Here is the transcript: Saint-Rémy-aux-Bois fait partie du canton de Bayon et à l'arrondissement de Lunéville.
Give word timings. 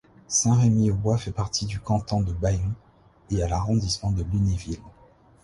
Saint-Rémy-aux-Bois 0.27 1.19
fait 1.19 1.31
partie 1.31 1.67
du 1.67 1.79
canton 1.79 2.21
de 2.21 2.33
Bayon 2.33 2.73
et 3.29 3.43
à 3.43 3.47
l'arrondissement 3.47 4.09
de 4.11 4.23
Lunéville. 4.23 4.81